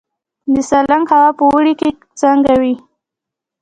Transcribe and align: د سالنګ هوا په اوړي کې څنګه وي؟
د 0.53 0.55
سالنګ 0.69 1.05
هوا 1.13 1.29
په 1.37 1.43
اوړي 1.49 1.73
کې 1.79 1.89
څنګه 2.21 2.53
وي؟ 2.61 2.73